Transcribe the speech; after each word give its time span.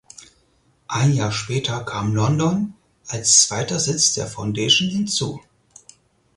Ein 0.87 1.13
Jahr 1.13 1.31
später 1.31 1.83
kam 1.83 2.15
London 2.15 2.73
als 3.05 3.45
zweiter 3.45 3.79
Sitz 3.79 4.15
der 4.15 4.25
Foundation 4.25 4.89
hinzu. 4.89 5.39